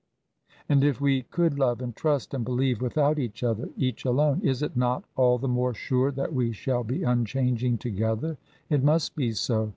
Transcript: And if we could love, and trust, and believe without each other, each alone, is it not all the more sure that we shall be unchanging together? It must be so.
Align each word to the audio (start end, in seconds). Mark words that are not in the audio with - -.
And 0.67 0.83
if 0.83 0.99
we 0.99 1.21
could 1.21 1.59
love, 1.59 1.79
and 1.79 1.95
trust, 1.95 2.33
and 2.33 2.43
believe 2.43 2.81
without 2.81 3.19
each 3.19 3.43
other, 3.43 3.69
each 3.77 4.03
alone, 4.03 4.41
is 4.43 4.63
it 4.63 4.75
not 4.75 5.03
all 5.15 5.37
the 5.37 5.47
more 5.47 5.75
sure 5.75 6.11
that 6.13 6.33
we 6.33 6.53
shall 6.53 6.83
be 6.83 7.03
unchanging 7.03 7.77
together? 7.77 8.39
It 8.67 8.83
must 8.83 9.15
be 9.15 9.31
so. 9.33 9.69